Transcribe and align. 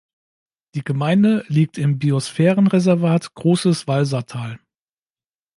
Die 0.73 0.83
Gemeinde 0.83 1.45
liegt 1.47 1.77
im 1.77 1.99
Biosphärenreservat 1.99 3.35
Großes 3.35 3.85
Walsertal. 3.87 4.59